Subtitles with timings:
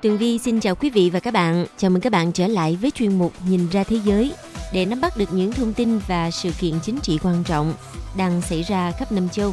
[0.00, 1.66] Tường Vi xin chào quý vị và các bạn.
[1.76, 4.32] Chào mừng các bạn trở lại với chuyên mục Nhìn ra thế giới
[4.72, 7.74] để nắm bắt được những thông tin và sự kiện chính trị quan trọng
[8.16, 9.52] đang xảy ra khắp năm châu.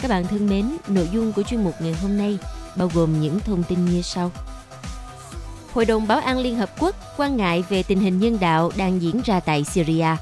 [0.00, 2.38] Các bạn thân mến, nội dung của chuyên mục ngày hôm nay
[2.76, 4.30] bao gồm những thông tin như sau.
[5.72, 9.02] Hội đồng Bảo an Liên Hợp Quốc quan ngại về tình hình nhân đạo đang
[9.02, 10.16] diễn ra tại Syria.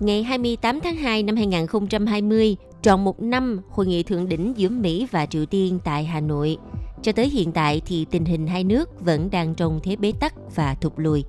[0.00, 5.06] Ngày 28 tháng 2 năm 2020, tròn một năm hội nghị thượng đỉnh giữa Mỹ
[5.10, 6.56] và Triều Tiên tại Hà Nội–
[7.02, 10.34] cho tới hiện tại thì tình hình hai nước vẫn đang trong thế bế tắc
[10.54, 11.24] và thụt lùi.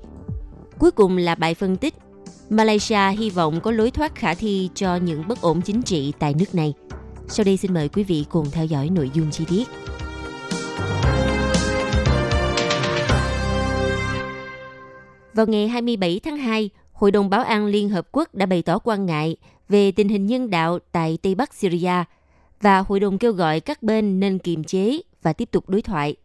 [0.79, 1.93] Cuối cùng là bài phân tích
[2.49, 6.33] Malaysia hy vọng có lối thoát khả thi cho những bất ổn chính trị tại
[6.33, 6.73] nước này.
[7.27, 9.67] Sau đây xin mời quý vị cùng theo dõi nội dung chi tiết.
[15.33, 18.79] Vào ngày 27 tháng 2, Hội đồng Bảo an Liên Hợp Quốc đã bày tỏ
[18.79, 19.37] quan ngại
[19.69, 22.03] về tình hình nhân đạo tại Tây Bắc Syria
[22.61, 26.15] và hội đồng kêu gọi các bên nên kiềm chế và tiếp tục đối thoại.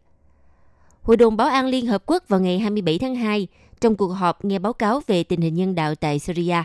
[1.01, 3.47] Hội đồng Bảo an Liên Hợp Quốc vào ngày 27 tháng 2
[3.81, 6.63] trong cuộc họp nghe báo cáo về tình hình nhân đạo tại Syria.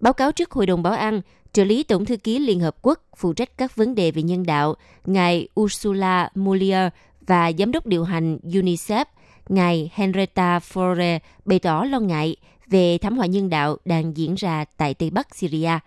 [0.00, 1.20] Báo cáo trước Hội đồng Bảo an,
[1.52, 4.46] trợ lý Tổng thư ký Liên Hợp Quốc phụ trách các vấn đề về nhân
[4.46, 4.74] đạo,
[5.04, 6.92] ngài Ursula Muller
[7.26, 9.04] và giám đốc điều hành UNICEF,
[9.48, 12.36] ngài Henrietta Fore bày tỏ lo ngại
[12.66, 15.78] về thảm họa nhân đạo đang diễn ra tại Tây Bắc Syria.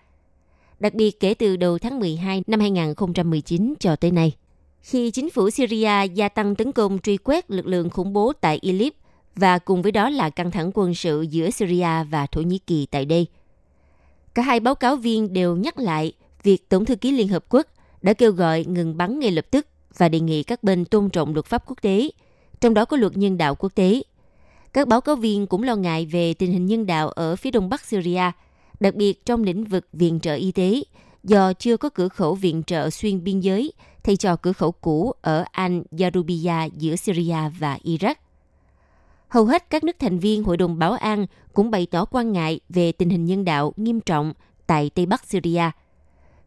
[0.79, 4.35] Đặc biệt kể từ đầu tháng 12 năm 2019 cho tới nay
[4.81, 8.59] khi chính phủ Syria gia tăng tấn công truy quét lực lượng khủng bố tại
[8.61, 8.93] Idlib
[9.35, 12.85] và cùng với đó là căng thẳng quân sự giữa Syria và Thổ Nhĩ Kỳ
[12.85, 13.27] tại đây.
[14.33, 17.67] Cả hai báo cáo viên đều nhắc lại việc Tổng thư ký Liên Hợp Quốc
[18.01, 19.67] đã kêu gọi ngừng bắn ngay lập tức
[19.97, 22.09] và đề nghị các bên tôn trọng luật pháp quốc tế,
[22.61, 24.01] trong đó có luật nhân đạo quốc tế.
[24.73, 27.69] Các báo cáo viên cũng lo ngại về tình hình nhân đạo ở phía đông
[27.69, 28.31] bắc Syria,
[28.79, 30.81] đặc biệt trong lĩnh vực viện trợ y tế,
[31.23, 33.73] do chưa có cửa khẩu viện trợ xuyên biên giới
[34.07, 38.15] thay cho cửa khẩu cũ ở Al Yarubiyah giữa Syria và Iraq.
[39.27, 42.59] Hầu hết các nước thành viên Hội đồng Bảo an cũng bày tỏ quan ngại
[42.69, 44.33] về tình hình nhân đạo nghiêm trọng
[44.67, 45.71] tại Tây Bắc Syria,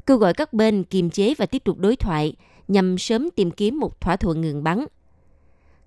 [0.07, 2.37] kêu gọi các bên kiềm chế và tiếp tục đối thoại
[2.69, 4.85] nhằm sớm tìm kiếm một thỏa thuận ngừng bắn.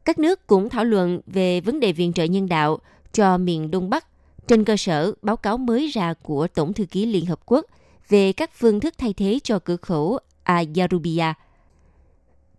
[0.05, 2.77] Các nước cũng thảo luận về vấn đề viện trợ nhân đạo
[3.13, 4.07] cho miền Đông Bắc
[4.47, 7.65] trên cơ sở báo cáo mới ra của Tổng thư ký Liên Hợp Quốc
[8.09, 11.33] về các phương thức thay thế cho cửa khẩu Ayarubia–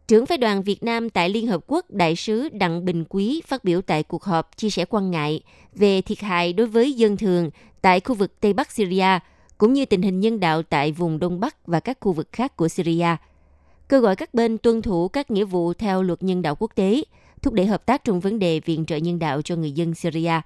[0.08, 3.64] Trưởng phái đoàn Việt Nam tại Liên Hợp Quốc Đại sứ Đặng Bình Quý phát
[3.64, 5.40] biểu tại cuộc họp chia sẻ quan ngại
[5.74, 7.50] về thiệt hại đối với dân thường
[7.82, 9.18] tại khu vực Tây Bắc Syria,
[9.58, 12.56] cũng như tình hình nhân đạo tại vùng Đông Bắc và các khu vực khác
[12.56, 13.16] của Syria.
[13.88, 17.02] Kêu gọi các bên tuân thủ các nghĩa vụ theo luật nhân đạo quốc tế,
[17.42, 20.40] thúc đẩy hợp tác trong vấn đề viện trợ nhân đạo cho người dân Syria.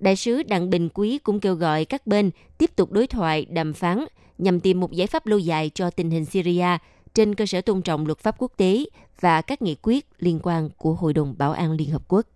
[0.00, 3.72] Đại sứ Đặng Bình Quý cũng kêu gọi các bên tiếp tục đối thoại, đàm
[3.72, 4.04] phán
[4.38, 6.66] nhằm tìm một giải pháp lâu dài cho tình hình Syria–
[7.14, 8.84] trên cơ sở tôn trọng luật pháp quốc tế
[9.20, 12.26] và các nghị quyết liên quan của Hội đồng Bảo an Liên Hợp Quốc.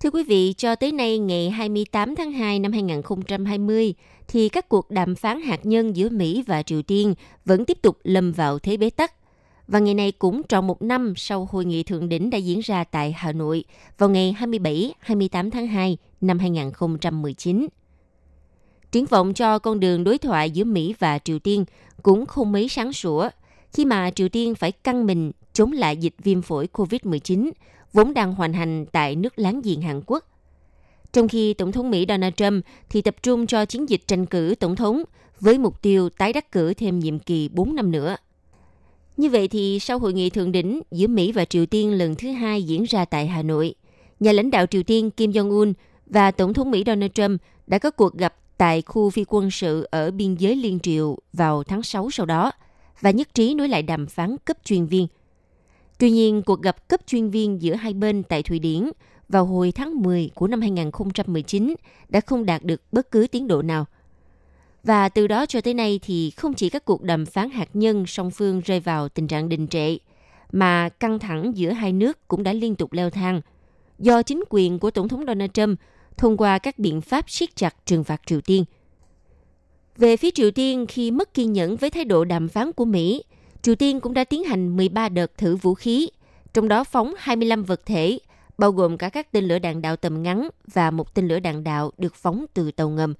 [0.00, 3.94] Thưa quý vị, cho tới nay ngày 28 tháng 2 năm 2020
[4.28, 7.14] thì các cuộc đàm phán hạt nhân giữa Mỹ và Triều Tiên
[7.44, 9.12] vẫn tiếp tục lâm vào thế bế tắc
[9.68, 12.84] và ngày này cũng tròn một năm sau hội nghị thượng đỉnh đã diễn ra
[12.84, 13.64] tại Hà Nội
[13.98, 17.66] vào ngày 27-28 tháng 2 năm 2019.
[18.92, 21.64] Triển vọng cho con đường đối thoại giữa Mỹ và Triều Tiên
[22.02, 23.28] cũng không mấy sáng sủa,
[23.72, 27.50] khi mà Triều Tiên phải căng mình chống lại dịch viêm phổi COVID-19
[27.92, 30.24] vốn đang hoành hành tại nước láng giềng Hàn Quốc.
[31.12, 34.54] Trong khi Tổng thống Mỹ Donald Trump thì tập trung cho chiến dịch tranh cử
[34.60, 35.02] Tổng thống
[35.40, 38.16] với mục tiêu tái đắc cử thêm nhiệm kỳ 4 năm nữa.
[39.16, 42.30] Như vậy thì sau hội nghị thượng đỉnh giữa Mỹ và Triều Tiên lần thứ
[42.30, 43.74] hai diễn ra tại Hà Nội,
[44.20, 45.72] nhà lãnh đạo Triều Tiên Kim Jong-un
[46.06, 49.88] và Tổng thống Mỹ Donald Trump đã có cuộc gặp tại khu phi quân sự
[49.90, 52.52] ở biên giới Liên Triều vào tháng 6 sau đó
[53.00, 55.06] và nhất trí nối lại đàm phán cấp chuyên viên.
[55.98, 58.90] Tuy nhiên, cuộc gặp cấp chuyên viên giữa hai bên tại Thụy Điển
[59.28, 61.74] vào hồi tháng 10 của năm 2019
[62.08, 63.86] đã không đạt được bất cứ tiến độ nào.
[64.84, 68.06] Và từ đó cho tới nay thì không chỉ các cuộc đàm phán hạt nhân
[68.06, 69.96] song phương rơi vào tình trạng đình trệ,
[70.52, 73.40] mà căng thẳng giữa hai nước cũng đã liên tục leo thang
[73.98, 75.80] do chính quyền của Tổng thống Donald Trump
[76.16, 78.64] thông qua các biện pháp siết chặt trừng phạt Triều Tiên.
[79.96, 83.24] Về phía Triều Tiên, khi mất kiên nhẫn với thái độ đàm phán của Mỹ,
[83.62, 86.10] Triều Tiên cũng đã tiến hành 13 đợt thử vũ khí,
[86.54, 88.18] trong đó phóng 25 vật thể,
[88.58, 91.64] bao gồm cả các tên lửa đạn đạo tầm ngắn và một tên lửa đạn
[91.64, 93.14] đạo được phóng từ tàu ngầm.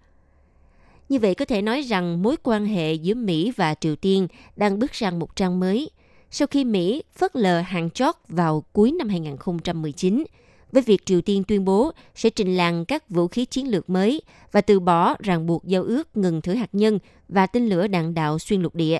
[1.08, 4.78] Như vậy có thể nói rằng mối quan hệ giữa Mỹ và Triều Tiên đang
[4.78, 5.90] bước sang một trang mới
[6.30, 10.24] sau khi Mỹ phớt lờ hàng chót vào cuối năm 2019
[10.72, 14.22] với việc Triều Tiên tuyên bố sẽ trình làng các vũ khí chiến lược mới
[14.52, 16.98] và từ bỏ ràng buộc giao ước ngừng thử hạt nhân
[17.28, 18.98] và tên lửa đạn đạo xuyên lục địa.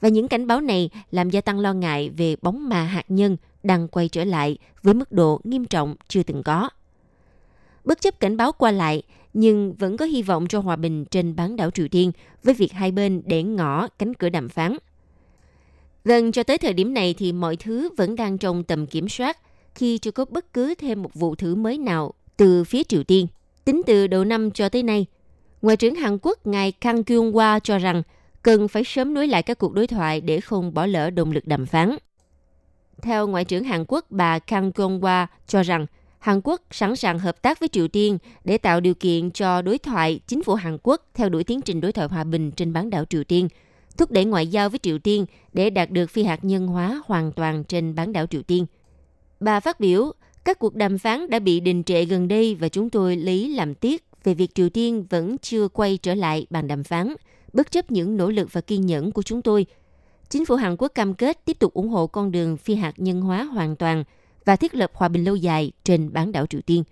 [0.00, 3.36] Và những cảnh báo này làm gia tăng lo ngại về bóng ma hạt nhân
[3.62, 6.70] đang quay trở lại với mức độ nghiêm trọng chưa từng có.
[7.84, 9.02] Bất chấp cảnh báo qua lại,
[9.34, 12.12] nhưng vẫn có hy vọng cho hòa bình trên bán đảo Triều Tiên
[12.42, 14.76] với việc hai bên để ngỏ cánh cửa đàm phán.
[16.04, 19.38] Gần cho tới thời điểm này thì mọi thứ vẫn đang trong tầm kiểm soát
[19.74, 23.26] khi chưa có bất cứ thêm một vụ thử mới nào từ phía Triều Tiên.
[23.64, 25.06] Tính từ đầu năm cho tới nay,
[25.62, 28.02] Ngoại trưởng Hàn Quốc ngài Kang Kyung-hwa cho rằng
[28.42, 31.46] cần phải sớm nối lại các cuộc đối thoại để không bỏ lỡ động lực
[31.46, 31.96] đàm phán.
[33.02, 35.86] Theo Ngoại trưởng Hàn Quốc bà Kang Kyung-hwa cho rằng
[36.22, 39.78] Hàn Quốc sẵn sàng hợp tác với Triều Tiên để tạo điều kiện cho đối
[39.78, 42.90] thoại chính phủ Hàn Quốc theo đuổi tiến trình đối thoại hòa bình trên bán
[42.90, 43.48] đảo Triều Tiên,
[43.98, 47.32] thúc đẩy ngoại giao với Triều Tiên để đạt được phi hạt nhân hóa hoàn
[47.32, 48.66] toàn trên bán đảo Triều Tiên.
[49.40, 50.12] Bà phát biểu,
[50.44, 53.74] các cuộc đàm phán đã bị đình trệ gần đây và chúng tôi lấy làm
[53.74, 57.14] tiếc về việc Triều Tiên vẫn chưa quay trở lại bàn đàm phán,
[57.52, 59.66] bất chấp những nỗ lực và kiên nhẫn của chúng tôi.
[60.28, 63.20] Chính phủ Hàn Quốc cam kết tiếp tục ủng hộ con đường phi hạt nhân
[63.20, 64.04] hóa hoàn toàn
[64.44, 66.84] và thiết lập hòa bình lâu dài trên bán đảo Triều Tiên.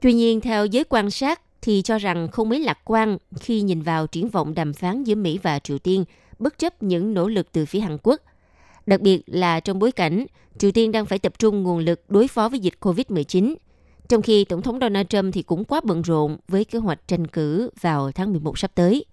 [0.00, 3.82] Tuy nhiên, theo giới quan sát thì cho rằng không mấy lạc quan khi nhìn
[3.82, 6.04] vào triển vọng đàm phán giữa Mỹ và Triều Tiên,
[6.38, 8.20] bất chấp những nỗ lực từ phía Hàn Quốc.
[8.86, 10.26] Đặc biệt là trong bối cảnh
[10.58, 13.54] Triều Tiên đang phải tập trung nguồn lực đối phó với dịch COVID-19,
[14.08, 17.26] trong khi Tổng thống Donald Trump thì cũng quá bận rộn với kế hoạch tranh
[17.26, 19.04] cử vào tháng 11 sắp tới.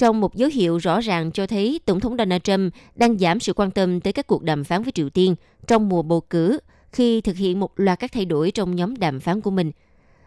[0.00, 3.52] Trong một dấu hiệu rõ ràng cho thấy Tổng thống Donald Trump đang giảm sự
[3.52, 5.34] quan tâm tới các cuộc đàm phán với Triều Tiên
[5.66, 6.58] trong mùa bầu cử
[6.92, 9.72] khi thực hiện một loạt các thay đổi trong nhóm đàm phán của mình.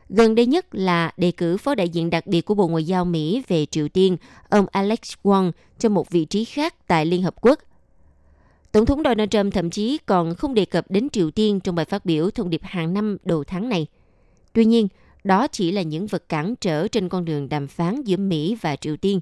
[0.10, 3.06] Gần đây nhất là đề cử phó đại diện đặc biệt của Bộ Ngoại giao
[3.06, 4.18] Mỹ về Triều Tiên,
[4.50, 7.60] ông Alex Wong, cho một vị trí khác tại Liên Hợp Quốc–
[8.72, 11.86] Tổng thống Donald Trump thậm chí còn không đề cập đến Triều Tiên trong bài
[11.86, 13.88] phát biểu thông điệp hàng năm đầu tháng này.
[14.54, 14.88] Tuy nhiên,
[15.24, 18.76] đó chỉ là những vật cản trở trên con đường đàm phán giữa Mỹ và
[18.76, 19.20] Triều Tiên.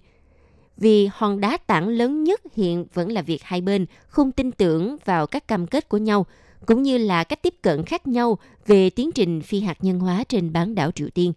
[0.82, 4.98] Vì hòn đá tảng lớn nhất hiện vẫn là việc hai bên không tin tưởng
[5.06, 6.26] vào các cam kết của nhau,
[6.66, 8.38] cũng như là cách tiếp cận khác nhau
[8.68, 11.34] về tiến trình phi hạt nhân hóa trên bán đảo Triều Tiên.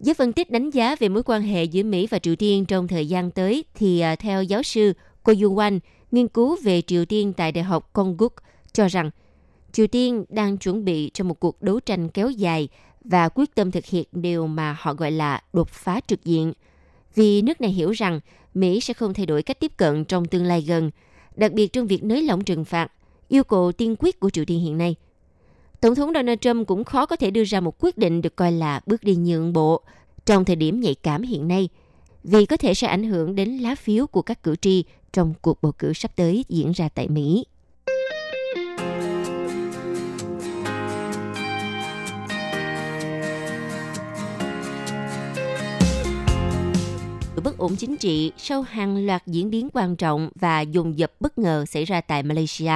[0.00, 2.88] Giới phân tích đánh giá về mối quan hệ giữa Mỹ và Triều Tiên trong
[2.88, 4.92] thời gian tới thì à, theo giáo sư
[5.22, 5.78] Ko Yu-wan,
[6.12, 8.34] nghiên cứu về Triều Tiên tại Đại học Kongguk
[8.72, 9.10] cho rằng
[9.72, 12.68] Triều Tiên đang chuẩn bị cho một cuộc đấu tranh kéo dài
[13.04, 16.52] và quyết tâm thực hiện điều mà họ gọi là đột phá trực diện.
[17.16, 18.20] Vì nước này hiểu rằng
[18.54, 20.90] Mỹ sẽ không thay đổi cách tiếp cận trong tương lai gần,
[21.36, 22.92] đặc biệt trong việc nới lỏng trừng phạt,
[23.28, 24.94] yêu cầu tiên quyết của Triều Tiên hiện nay.
[25.80, 28.52] Tổng thống Donald Trump cũng khó có thể đưa ra một quyết định được coi
[28.52, 29.80] là bước đi nhượng bộ
[30.26, 31.68] trong thời điểm nhạy cảm hiện nay,
[32.24, 35.62] vì có thể sẽ ảnh hưởng đến lá phiếu của các cử tri trong cuộc
[35.62, 37.44] bầu cử sắp tới diễn ra tại Mỹ.
[47.46, 51.38] Bất ổn chính trị sau hàng loạt diễn biến quan trọng và dồn dập bất
[51.38, 52.72] ngờ xảy ra tại Malaysia,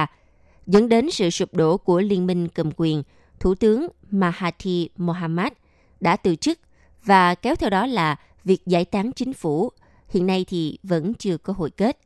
[0.67, 3.03] dẫn đến sự sụp đổ của liên minh cầm quyền,
[3.39, 5.51] Thủ tướng Mahathir Mohamad
[5.99, 6.59] đã từ chức
[7.05, 9.71] và kéo theo đó là việc giải tán chính phủ,
[10.09, 11.97] hiện nay thì vẫn chưa có hồi kết.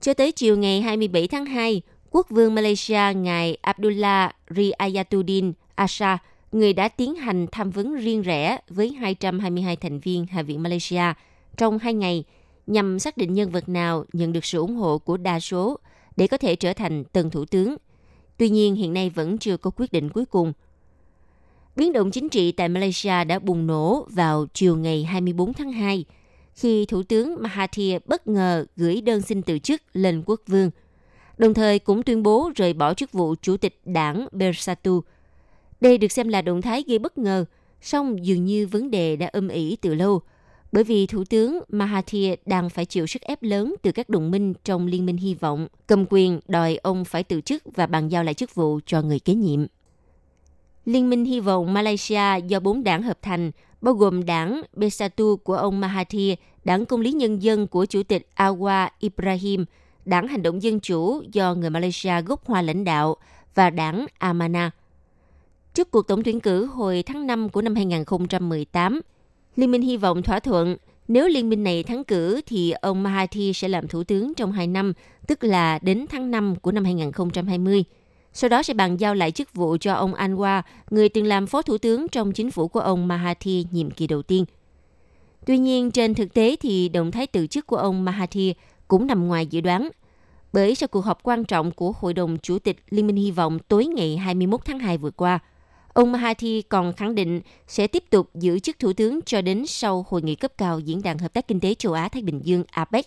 [0.00, 6.18] Cho tới chiều ngày 27 tháng 2, quốc vương Malaysia ngài Abdullah Riayatuddin Asha,
[6.52, 11.12] người đã tiến hành tham vấn riêng rẽ với 222 thành viên Hạ viện Malaysia
[11.56, 12.24] trong hai ngày
[12.66, 15.78] nhằm xác định nhân vật nào nhận được sự ủng hộ của đa số
[16.16, 17.76] để có thể trở thành tân thủ tướng.
[18.36, 20.52] Tuy nhiên, hiện nay vẫn chưa có quyết định cuối cùng.
[21.76, 26.04] Biến động chính trị tại Malaysia đã bùng nổ vào chiều ngày 24 tháng 2–
[26.58, 30.70] khi Thủ tướng Mahathir bất ngờ gửi đơn xin từ chức lên quốc vương,
[31.38, 35.02] đồng thời cũng tuyên bố rời bỏ chức vụ chủ tịch đảng Bersatu.
[35.80, 37.44] Đây được xem là động thái gây bất ngờ,
[37.82, 40.22] song dường như vấn đề đã âm ỉ từ lâu,
[40.72, 44.54] bởi vì Thủ tướng Mahathir đang phải chịu sức ép lớn từ các đồng minh
[44.64, 48.24] trong Liên minh Hy vọng, cầm quyền đòi ông phải từ chức và bàn giao
[48.24, 49.66] lại chức vụ cho người kế nhiệm.
[50.84, 55.54] Liên minh Hy vọng Malaysia do bốn đảng hợp thành bao gồm đảng Bersatu của
[55.54, 56.34] ông Mahathir,
[56.64, 59.64] đảng Công lý Nhân dân của Chủ tịch Awa Ibrahim,
[60.04, 63.16] đảng Hành động Dân Chủ do người Malaysia gốc Hoa lãnh đạo
[63.54, 64.70] và đảng Amana.
[65.74, 69.00] Trước cuộc tổng tuyển cử hồi tháng 5 của năm 2018,
[69.58, 70.76] Liên minh hy vọng thỏa thuận
[71.08, 74.66] nếu liên minh này thắng cử thì ông Mahathir sẽ làm thủ tướng trong 2
[74.66, 74.92] năm,
[75.26, 77.84] tức là đến tháng 5 của năm 2020.
[78.32, 81.62] Sau đó sẽ bàn giao lại chức vụ cho ông Anwar, người từng làm phó
[81.62, 84.44] thủ tướng trong chính phủ của ông Mahathir nhiệm kỳ đầu tiên.
[85.46, 88.52] Tuy nhiên, trên thực tế thì động thái từ chức của ông Mahathir
[88.88, 89.88] cũng nằm ngoài dự đoán.
[90.52, 93.58] Bởi sau cuộc họp quan trọng của Hội đồng Chủ tịch Liên minh Hy vọng
[93.68, 95.38] tối ngày 21 tháng 2 vừa qua,
[95.98, 100.06] ông Mahathir còn khẳng định sẽ tiếp tục giữ chức thủ tướng cho đến sau
[100.08, 103.06] hội nghị cấp cao Diễn đàn Hợp tác Kinh tế Châu Á-Thái Bình Dương APEC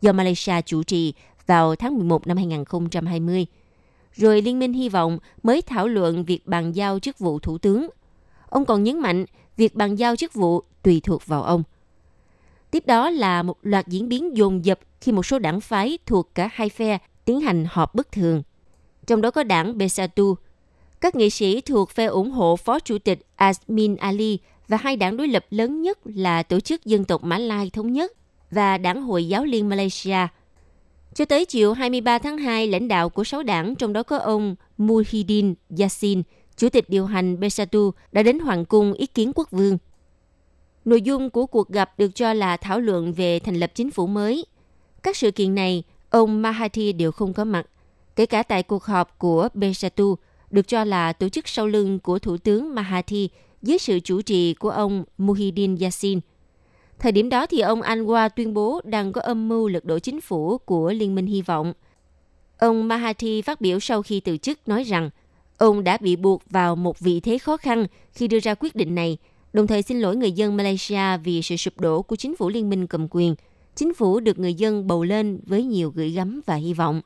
[0.00, 1.14] do Malaysia chủ trì
[1.46, 3.46] vào tháng 11 năm 2020
[4.12, 7.88] rồi Liên minh hy vọng mới thảo luận việc bàn giao chức vụ thủ tướng.
[8.48, 9.24] Ông còn nhấn mạnh
[9.56, 11.62] việc bàn giao chức vụ tùy thuộc vào ông.
[12.70, 16.34] Tiếp đó là một loạt diễn biến dồn dập khi một số đảng phái thuộc
[16.34, 18.42] cả hai phe tiến hành họp bất thường.
[19.06, 20.36] Trong đó có đảng Besatu.
[21.02, 25.16] Các nghị sĩ thuộc phe ủng hộ Phó Chủ tịch Asmin Ali và hai đảng
[25.16, 28.12] đối lập lớn nhất là Tổ chức Dân tộc Mã Lai Thống nhất
[28.50, 30.26] và Đảng hội giáo Liên Malaysia–
[31.14, 34.56] cho tới chiều 23 tháng 2, lãnh đạo của sáu đảng, trong đó có ông
[34.78, 36.22] Muhyiddin Yassin,
[36.56, 39.78] chủ tịch điều hành Bersatu, đã đến Hoàng cung ý kiến quốc vương.
[40.84, 44.06] Nội dung của cuộc gặp được cho là thảo luận về thành lập chính phủ
[44.06, 44.46] mới.
[45.02, 47.66] Các sự kiện này, ông Mahathir đều không có mặt,
[48.16, 50.16] kể cả tại cuộc họp của Bersatu,
[50.52, 53.30] được cho là tổ chức sau lưng của Thủ tướng Mahathir
[53.62, 56.20] dưới sự chủ trì của ông Muhyiddin Yassin–
[57.02, 60.20] Thời điểm đó thì ông Anwar tuyên bố đang có âm mưu lật đổ chính
[60.20, 61.72] phủ của Liên minh Hy vọng.
[62.58, 65.10] Ông Mahathir phát biểu sau khi từ chức nói rằng
[65.58, 68.94] ông đã bị buộc vào một vị thế khó khăn khi đưa ra quyết định
[68.94, 69.18] này,
[69.52, 72.70] đồng thời xin lỗi người dân Malaysia vì sự sụp đổ của chính phủ liên
[72.70, 73.34] minh cầm quyền.
[73.74, 77.00] Chính phủ được người dân bầu lên với nhiều gửi gắm và hy vọng.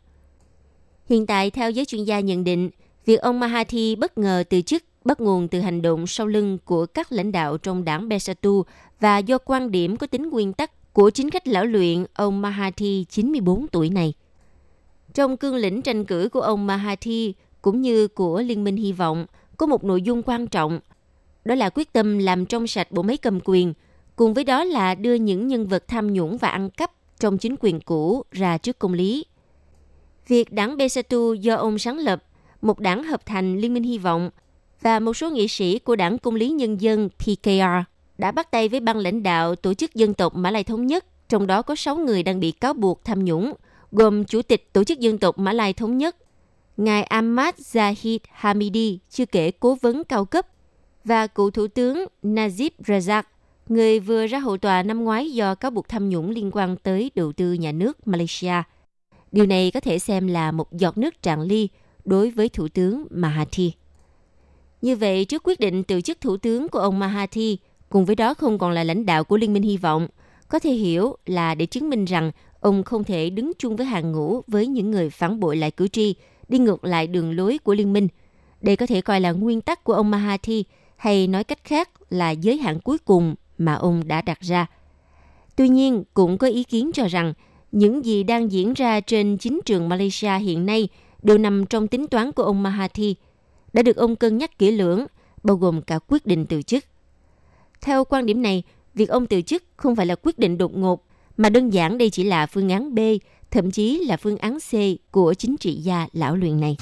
[1.08, 2.70] Hiện tại, theo giới chuyên gia nhận định,
[3.06, 6.86] việc ông Mahathir bất ngờ từ chức bắt nguồn từ hành động sau lưng của
[6.86, 8.64] các lãnh đạo trong đảng Bersatu
[9.00, 13.08] và do quan điểm có tính nguyên tắc của chính khách lão luyện ông Mahathir
[13.08, 14.14] 94 tuổi này.
[15.14, 17.30] Trong cương lĩnh tranh cử của ông Mahathir
[17.62, 20.80] cũng như của Liên minh Hy vọng có một nội dung quan trọng,
[21.44, 23.75] đó là quyết tâm làm trong sạch bộ máy cầm quyền,
[24.16, 27.56] cùng với đó là đưa những nhân vật tham nhũng và ăn cắp trong chính
[27.60, 29.25] quyền cũ ra trước công lý.
[30.28, 32.22] Việc đảng Besatu do ông sáng lập,
[32.62, 34.30] một đảng hợp thành Liên minh Hy vọng
[34.80, 37.60] và một số nghị sĩ của đảng Công lý Nhân dân PKR
[38.18, 41.04] đã bắt tay với ban lãnh đạo Tổ chức Dân tộc Mã Lai Thống nhất,
[41.28, 43.52] trong đó có 6 người đang bị cáo buộc tham nhũng,
[43.92, 46.16] gồm Chủ tịch Tổ chức Dân tộc Mã Lai Thống nhất,
[46.76, 50.46] Ngài Ahmad Zahid Hamidi, chưa kể cố vấn cao cấp,
[51.04, 53.22] và cựu Thủ tướng Najib Razak,
[53.68, 57.10] người vừa ra hậu tòa năm ngoái do cáo buộc tham nhũng liên quan tới
[57.14, 58.62] đầu tư nhà nước Malaysia.
[59.32, 61.68] Điều này có thể xem là một giọt nước tràn ly
[62.06, 63.70] đối với Thủ tướng Mahathir.
[64.82, 67.58] Như vậy, trước quyết định từ chức Thủ tướng của ông Mahathir,
[67.88, 70.08] cùng với đó không còn là lãnh đạo của Liên minh Hy vọng.
[70.48, 74.12] Có thể hiểu là để chứng minh rằng ông không thể đứng chung với hàng
[74.12, 76.14] ngũ với những người phản bội lại cử tri,
[76.48, 78.08] đi ngược lại đường lối của liên minh.
[78.60, 80.62] Đây có thể coi là nguyên tắc của ông Mahathir,
[80.96, 84.66] hay nói cách khác là giới hạn cuối cùng mà ông đã đặt ra.
[85.56, 87.32] Tuy nhiên, cũng có ý kiến cho rằng
[87.72, 90.88] những gì đang diễn ra trên chính trường Malaysia hiện nay
[91.26, 93.12] đều nằm trong tính toán của ông Mahathir,
[93.73, 95.06] đã được ông cân nhắc kỹ lưỡng,
[95.42, 96.85] bao gồm cả quyết định từ chức.
[97.80, 98.62] Theo quan điểm này,
[98.95, 101.06] việc ông từ chức không phải là quyết định đột ngột,
[101.37, 102.99] mà đơn giản đây chỉ là phương án B,
[103.50, 104.73] thậm chí là phương án C
[105.11, 106.76] của chính trị gia lão luyện này.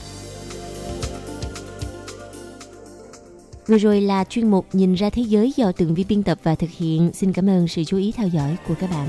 [3.67, 6.55] Vừa rồi là chuyên mục Nhìn ra thế giới do từng vi biên tập và
[6.55, 7.11] thực hiện.
[7.15, 9.09] Xin cảm ơn sự chú ý theo dõi của các bạn.